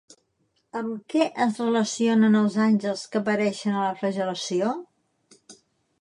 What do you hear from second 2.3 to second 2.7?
els